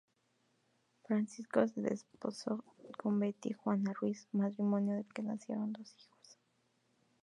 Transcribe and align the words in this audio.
Francisco 1.03 1.67
se 1.67 1.79
desposó 1.79 2.63
con 2.97 3.19
Beatriz 3.19 3.55
Juana 3.57 3.93
Ruiz, 3.93 4.27
matrimonio 4.31 4.95
del 4.95 5.13
que 5.13 5.21
nacieron 5.21 5.73
dos 5.73 5.95
hijos. 5.95 6.39